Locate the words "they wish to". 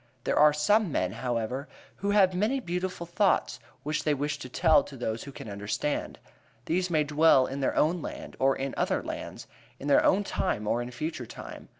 4.03-4.49